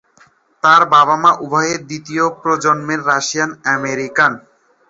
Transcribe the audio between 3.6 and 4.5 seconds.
American.